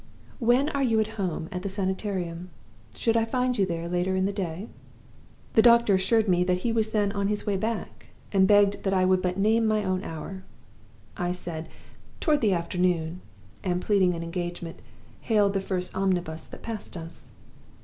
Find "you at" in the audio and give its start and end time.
0.81-1.21